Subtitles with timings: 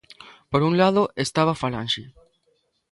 [0.51, 2.03] Por un lado, estaba a falanxe.